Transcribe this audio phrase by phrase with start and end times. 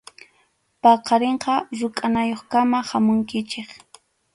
[0.83, 3.69] Paqarinqa rukʼanayuqkama hamunkichik.